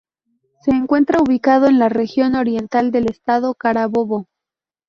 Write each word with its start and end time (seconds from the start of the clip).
Se 0.65 0.71
encuentra 0.71 1.21
ubicado 1.21 1.67
en 1.67 1.77
la 1.77 1.87
"Región 1.87 2.33
Oriental" 2.33 2.89
del 2.89 3.05
Estado 3.07 3.53
Carabobo. 3.53 4.25